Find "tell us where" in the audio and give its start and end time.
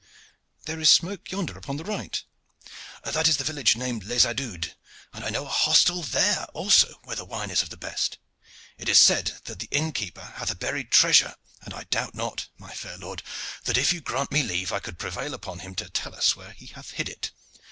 15.87-16.53